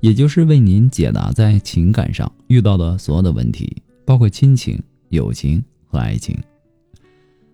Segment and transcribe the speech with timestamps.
[0.00, 6.36] 也就是为您解答在情感上遇到的所有的问题，包括亲情、友情和爱情。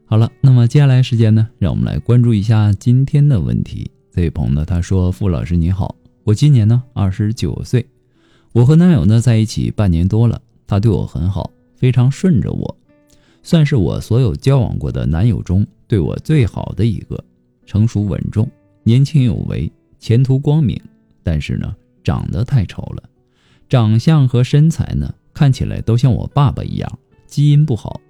[0.05, 3.91] 好了，那么接下来时间呢，让我们来关注一下今天的问题。
[4.13, 7.85] 这位朋友呢，他说：“傅老师你好，我今年呢二十九岁，
[8.53, 12.77] 我和男友呢在一起半年多了，他对我很好，非常顺着我，
[13.43, 17.25] 算是我所有交往过的男友中对我最好的一个，
[17.65, 18.47] 成熟稳重，
[18.83, 20.79] 年轻有为，前途光明。
[21.23, 23.03] 但是呢。”长得太丑了，
[23.69, 28.01] 长相和身材呢，看起来都像我爸爸一样，基因不好。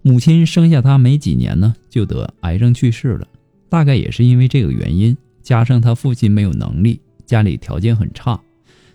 [0.00, 3.26] 母亲生下他没几年呢，就得癌症去世了。
[3.68, 8.40] 大概也是因为这个原因，加上他父亲没有能力，家里条件很差，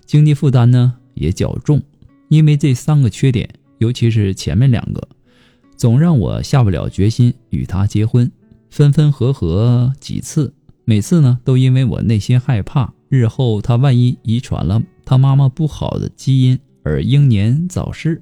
[0.05, 1.81] 经济负担呢也较重。
[2.29, 5.07] 因为这三个缺点，尤其是前面两个，
[5.75, 8.31] 总让我下不了决心与他结婚。
[8.69, 10.53] 分分合合几次，
[10.85, 12.93] 每次呢都因为我内心害怕。
[13.09, 18.21] 日后他万一遗传了他妈妈不好的基因而英年早逝，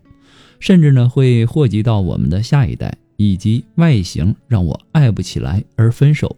[0.59, 6.35] 甚至呢会祸及到我们的下一代，以及外形让我爱不起来而分手。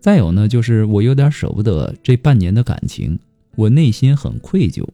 [0.00, 3.18] 再有呢，就是我有点舍不得这半年的感情，
[3.56, 4.86] 我内心很愧疚，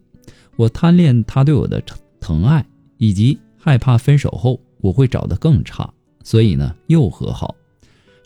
[0.57, 1.83] 我贪恋他对我的
[2.21, 2.65] 疼爱，
[2.99, 5.93] 以及害怕分手后我会找得更差，
[6.25, 7.55] 所以呢又和好。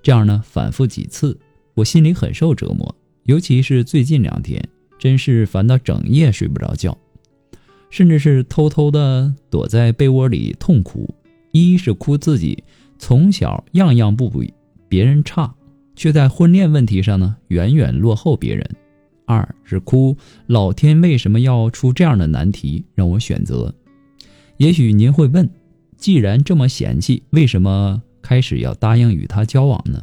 [0.00, 1.38] 这样呢反复几次，
[1.74, 2.94] 我心里很受折磨。
[3.28, 4.58] 尤其是最近两天，
[4.98, 6.96] 真是烦到整夜睡不着觉，
[7.90, 11.14] 甚至是偷偷的躲在被窝里痛哭。
[11.52, 12.64] 一是哭自己
[12.98, 14.54] 从小样样不比
[14.88, 15.54] 别人差，
[15.94, 18.64] 却在婚恋问题上呢远远落后别人；
[19.26, 23.74] 二是哭老天为什么要出这样的难题让我选择。
[24.56, 25.46] 也许您会问，
[25.98, 30.02] 既然这么嫌弃，为什么开始要答应与他交往呢？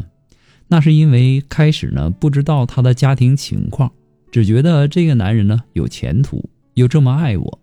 [0.68, 3.92] 那是因为开始呢不知道他的家庭情况，
[4.31, 7.59] 只觉得这个男人呢有前途，又这么爱我，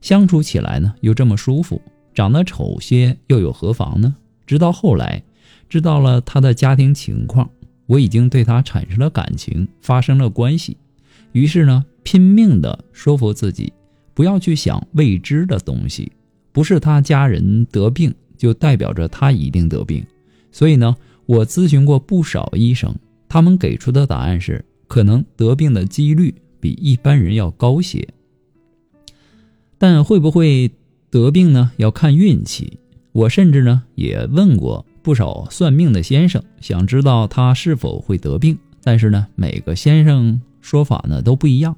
[0.00, 1.82] 相处起来呢又这么舒服，
[2.14, 4.16] 长得丑些又有何妨呢？
[4.46, 5.22] 直到后来
[5.68, 7.50] 知道了他的家庭情况，
[7.86, 10.78] 我已经对他产生了感情，发生了关系，
[11.32, 13.70] 于是呢拼命的说服自己，
[14.14, 16.10] 不要去想未知的东西，
[16.52, 20.02] 不是他家人得病就代表着他一定得病，
[20.50, 20.96] 所以呢。
[21.26, 22.94] 我咨询过不少医生，
[23.28, 28.08] 他们给出的答案是，可能得病的几率比一般人要高些。
[29.78, 30.70] 但会不会
[31.10, 31.72] 得病呢？
[31.76, 32.78] 要看运气。
[33.12, 38.58] 我甚至呢也问过不少算命的先生，想知道他是否会得病。
[38.82, 41.76] 但是呢，每个先生说法呢都不一样，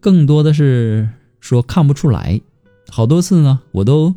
[0.00, 1.08] 更多的是
[1.40, 2.40] 说看不出来。
[2.88, 4.14] 好多次呢，我都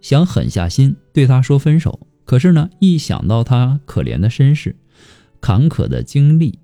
[0.00, 1.98] 想狠下心对他说分手。
[2.24, 4.74] 可是呢，一想到他可怜的身世、
[5.40, 6.58] 坎坷的经历，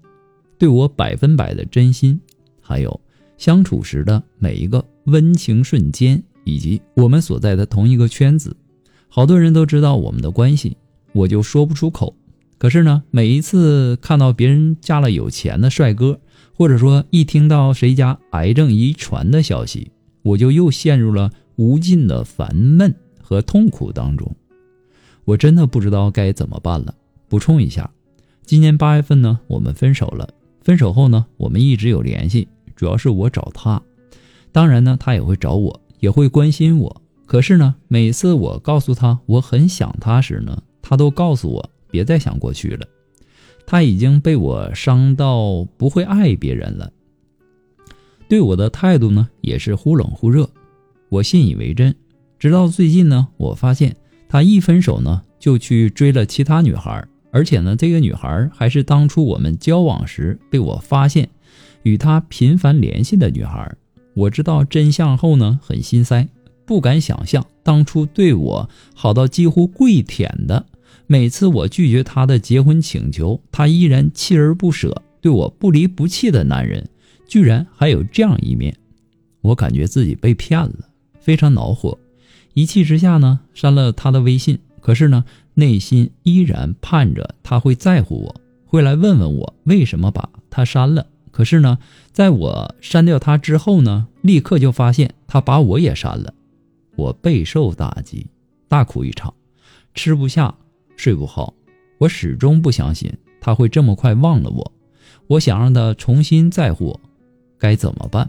[0.59, 2.21] 对我百分百的真心，
[2.61, 3.01] 还有
[3.37, 8.57] 相处时的每一个温情瞬间，以及我们所在的同一个圈子，
[9.09, 10.77] 好多人都知道我们的关系，
[11.13, 12.15] 我就说不出口。
[12.57, 16.21] 可是呢，每一次看到别人嫁了有钱的帅哥，
[16.55, 19.93] 或者说一听到谁家癌症遗传的消息，
[20.23, 24.35] 我就又陷入了无尽的烦闷和痛苦当中。
[25.28, 26.94] 我真的不知道该怎么办了。
[27.28, 27.91] 补充一下，
[28.47, 30.27] 今年八月份呢，我们分手了。
[30.62, 33.83] 分手后呢，我们一直有联系，主要是我找他，
[34.53, 37.03] 当然呢，他也会找我，也会关心我。
[37.27, 42.87] 可是呢，每次我告诉他我很想他时呢，他都告诉我别再想过去了。
[43.66, 46.91] 他已经被我伤到不会爱别人了，
[48.31, 50.49] 对我的态度呢也是忽冷忽热。
[51.10, 51.95] 我信以为真，
[52.39, 53.95] 直到最近呢，我发现。
[54.28, 61.28] 他一分手呢，就去追了其他女孩，而且呢，这个女孩还是当初我们交往时被我发现
[61.83, 63.75] 与他频繁联系的女孩。
[64.15, 66.28] 我知道真相后呢，很心塞，
[66.66, 70.66] 不敢想象当初对我好到几乎跪舔的，
[71.07, 76.86] 每次我拒绝他的结婚请求，他依然锲而不舍，对我不离不弃的男人，
[77.27, 78.77] 居然还有这样一面。
[79.41, 80.89] 我感觉自己被骗了，
[81.21, 81.97] 非常恼火。
[82.59, 84.59] 一气之下呢，删了他的微信。
[84.81, 85.25] 可是呢，
[85.55, 91.07] 内心依然盼着他会在乎我，会来问问我为什么把他删了。
[91.31, 91.78] 可是呢，
[92.10, 96.34] 在我删掉他之后呢，立刻就发现他把我也删了。
[96.97, 98.27] 我备受打击，
[98.66, 99.33] 大哭一场，
[99.95, 100.53] 吃不下，
[100.97, 101.54] 睡不好。
[101.99, 104.72] 我始终不相信他会这么快忘了我。
[105.28, 107.01] 我想让他重新在乎我，
[107.57, 108.28] 该怎么办？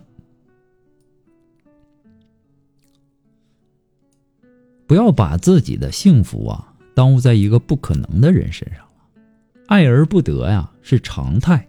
[4.89, 9.21] 不要把自己的幸福啊耽误在一个不可能的人身上了。
[9.67, 11.67] 爱而不得呀是常态，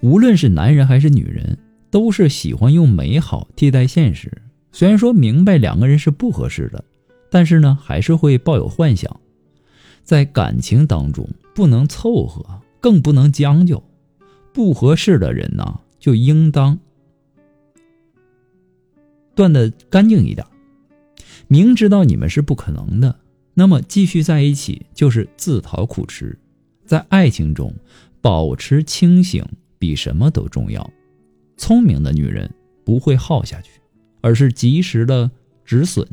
[0.00, 1.58] 无论是男人还是女人，
[1.90, 4.32] 都是喜欢用美好替代现实。
[4.72, 6.82] 虽然说明白两个人是不合适的，
[7.30, 9.14] 但是呢，还是会抱有幻想。
[10.02, 13.84] 在感情当中，不能凑合，更不能将就。
[14.54, 16.78] 不合适的人呢，就应当
[19.34, 20.46] 断的干净一点。
[21.48, 23.14] 明知道你们是不可能的，
[23.54, 26.36] 那么继续在一起就是自讨苦吃。
[26.84, 27.72] 在爱情中，
[28.20, 29.44] 保持清醒
[29.78, 30.88] 比什么都重要。
[31.56, 32.52] 聪明的女人
[32.84, 33.70] 不会耗下去，
[34.20, 35.30] 而是及时的
[35.64, 36.06] 止损，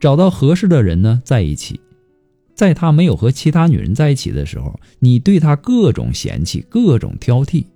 [0.00, 1.80] 找到合适的人呢在一起。
[2.54, 7.66] 在他没有和其他女人在一起的时候，你对他各种嫌弃、各种挑剔，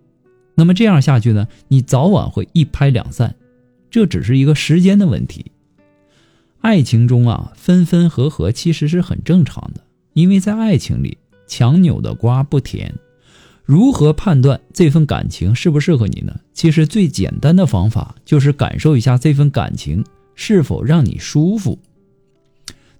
[0.56, 3.36] 那么这样下去呢，你早晚会一拍两散，
[3.90, 5.51] 这只是一个时间的问题。
[6.62, 9.80] 爱情中啊，分分合合其实是很正常的，
[10.12, 12.94] 因为在爱情里，强扭的瓜不甜。
[13.64, 16.40] 如何判断这份感情适不适合你呢？
[16.52, 20.04] 其实最简单的方法就是感受一下这份感情
[20.36, 21.76] 是否让你舒服。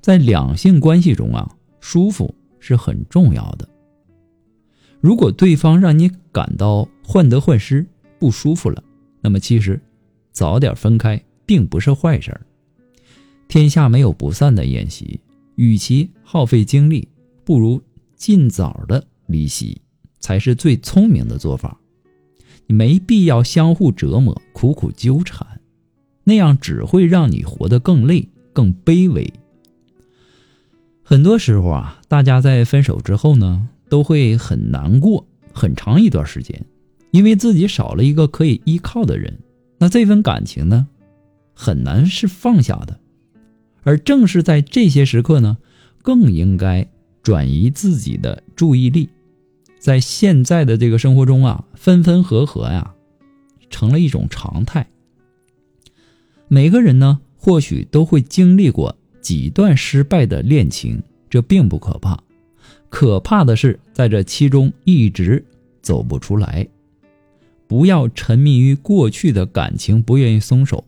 [0.01, 1.49] 在两性关系中啊，
[1.81, 3.69] 舒服是很重要的。
[5.01, 7.87] 如果对方让你感到患得患失、
[8.19, 8.83] 不舒服了，
[9.21, 9.81] 那么其实
[10.33, 12.41] 早点分开并不是坏事儿。
[13.53, 15.21] 天下没有不散的宴席，
[15.57, 17.07] 与其耗费精力，
[17.45, 17.83] 不如
[18.17, 19.79] 尽早的离席，
[20.21, 21.79] 才是最聪明的做法。
[22.67, 25.47] 你没必要相互折磨、苦苦纠缠，
[26.25, 29.31] 那样只会让你活得更累、更卑微。
[31.03, 36.65] 很多时候啊，大家在分手之后呢，都会很难过很长一段时间，
[37.11, 39.41] 因为自己少了一个可以依靠的人，
[39.77, 40.89] 那这份感情呢，
[41.53, 42.99] 很难是放下的。
[43.83, 45.59] 而正是在这些时刻呢，
[46.03, 46.89] 更应该
[47.23, 49.09] 转移自己的注意力。
[49.79, 52.95] 在现在的这个生活中啊，分分合合呀，
[53.69, 54.87] 成了一种常态。
[56.47, 62.23] 每个人呢，或许都会经历过几段失败的恋情，这并不可怕，
[62.89, 65.45] 可怕的是在这其中一直
[65.81, 66.69] 走不出来。
[67.67, 70.85] 不要沉迷于过去的感情，不愿意松手，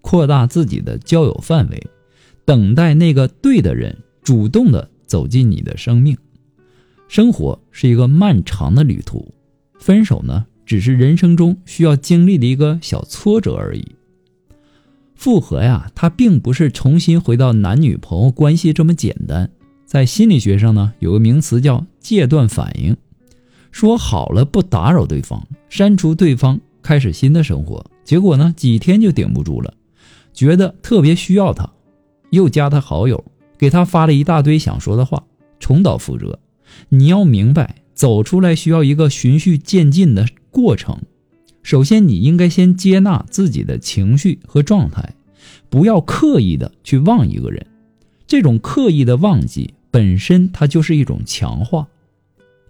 [0.00, 1.86] 扩大自己的交友范围。
[2.44, 6.16] 等待那个对的人主动的走进你的生命。
[7.08, 9.34] 生活是一个漫长的旅途，
[9.78, 13.84] 分手呢，只是人生中需要经历的一个小挫折而已。
[15.14, 19.50] 复合呀，它并不是重新回到男女朋友关系这么简单。
[19.84, 22.96] 在心理学上呢，有个名词叫戒断反应，
[23.70, 29.74] 说好了不打扰对方，删除对方，开始新的生活，结果呢，几天就顶不住了，
[30.32, 31.70] 觉得特别需要他。
[32.32, 33.24] 又加他好友，
[33.58, 35.24] 给他发了一大堆想说的话，
[35.60, 36.40] 重蹈覆辙。
[36.88, 40.98] 你要明白，走出来需要一个循序渐进的过程。
[41.62, 45.14] 首先，你应该先接纳自己的情绪和状态，
[45.68, 47.66] 不要刻意的去忘一个人。
[48.26, 51.86] 这种刻意的忘记本身它就是一种强化。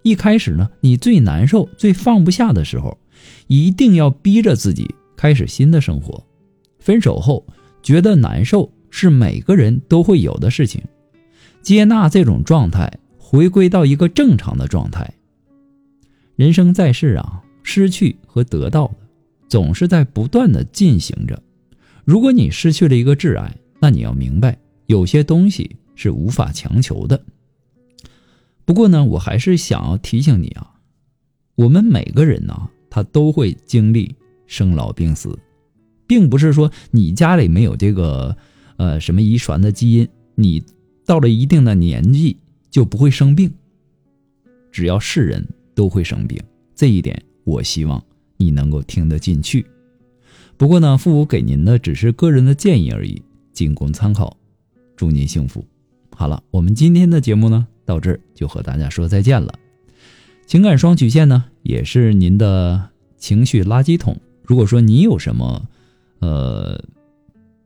[0.01, 2.97] 一开始呢，你最难受、最放不下的时候，
[3.47, 6.21] 一定要逼着自己开始新的生活。
[6.79, 7.45] 分手后
[7.81, 8.69] 觉得难受。
[8.95, 10.79] 是每个人都会有的事情，
[11.63, 15.11] 接纳这种状态，回归到一个正常的状态。
[16.35, 18.93] 人生在世啊，失去和得到
[19.49, 21.41] 总是在不断的进行着。
[22.05, 27.19] 如果你失去了一个挚爱，那你要明白，有些东西是无法强求的。
[28.63, 30.71] 不过呢，我还是想要提醒你啊，
[31.55, 35.35] 我们每个人呢，他都会经历生老病死，
[36.05, 38.37] 并不是说你家里没有这个。
[38.83, 40.05] 呃，什么遗传的基因？
[40.35, 40.61] 你
[41.05, 42.35] 到了一定的年纪
[42.69, 43.49] 就不会生病。
[44.73, 46.37] 只要是人都会生病，
[46.75, 48.03] 这一点我希望
[48.35, 49.65] 你能够听得进去。
[50.57, 53.21] 不过呢，父母给您的只是个人的建议而已，
[53.53, 54.35] 仅供参考。
[54.97, 55.65] 祝您幸福。
[56.13, 59.57] 好了，我们今天的节目呢，到这儿就和大家说再见了。
[60.45, 64.19] 情感双曲线呢，也是您的情绪垃圾桶。
[64.43, 65.69] 如果说你有什么，
[66.19, 66.83] 呃。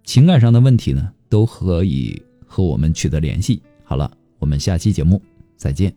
[0.07, 3.61] 情感上的问题呢，都可以和我们取得联系。
[3.83, 4.09] 好了，
[4.39, 5.21] 我们下期节目
[5.57, 5.93] 再见。